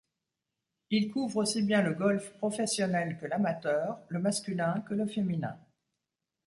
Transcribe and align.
Il 0.89 1.11
couvre 1.11 1.37
aussi 1.37 1.61
bien 1.61 1.83
le 1.83 1.93
golf 1.93 2.33
professionnel 2.39 3.19
que 3.19 3.27
l'amateur, 3.27 3.99
le 4.07 4.17
masculin 4.17 4.81
que 4.89 4.95
le 4.95 5.05
féminin. 5.05 5.59